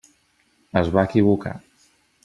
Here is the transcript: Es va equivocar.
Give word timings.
Es 0.81 0.89
va 0.97 1.05
equivocar. 1.11 1.57